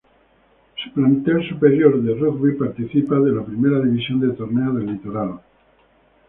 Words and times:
Su 0.83 0.91
plantel 0.93 1.47
superior 1.47 2.01
de 2.01 2.15
Rugby 2.15 2.53
participa 2.57 3.19
de 3.19 3.33
la 3.33 3.45
Primera 3.45 3.79
División 3.81 4.19
del 4.19 4.35
Torneo 4.35 4.73
del 4.73 4.87
Litoral. 4.87 5.39